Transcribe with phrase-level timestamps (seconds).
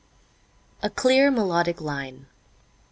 [0.81, 2.25] A Clear Melodic Line.